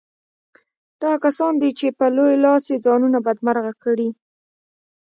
[1.01, 4.09] دا هغه کسان دي چې په لوی لاس یې ځانونه بدمرغه کړي